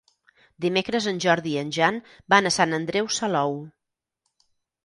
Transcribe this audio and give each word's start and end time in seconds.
Dimecres 0.63 1.07
en 1.11 1.19
Jordi 1.25 1.53
i 1.53 1.59
en 1.63 1.69
Jan 1.77 1.99
van 2.35 2.49
a 2.49 2.53
Sant 2.57 2.73
Andreu 2.81 3.11
Salou. 3.19 3.55